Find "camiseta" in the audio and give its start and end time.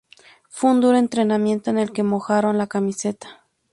2.65-3.45